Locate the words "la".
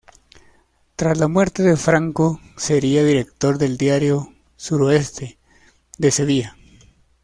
1.19-1.27